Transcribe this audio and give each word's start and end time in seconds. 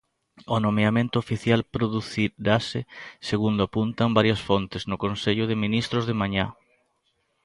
O 0.55 0.57
nomeamento 0.65 1.15
oficial 1.23 1.61
producirase, 1.75 2.79
segundo 3.29 3.61
apuntan 3.63 4.15
varias 4.17 4.41
fontes, 4.47 4.81
no 4.89 4.97
Consello 5.03 5.45
de 5.47 5.59
Ministros 5.65 6.03
de 6.09 6.15
mañá. 6.21 6.45